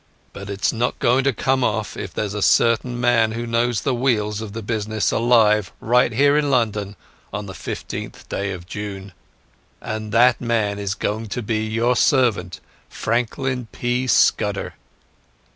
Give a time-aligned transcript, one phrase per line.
[0.33, 3.93] But it's not going to come off if there's a certain man who knows the
[3.93, 6.95] wheels of the business alive right here in London
[7.31, 9.13] on the 15th day of June.
[9.79, 12.59] And that man is going to be your servant,
[12.89, 14.07] Franklin P.
[14.07, 14.73] Scudder."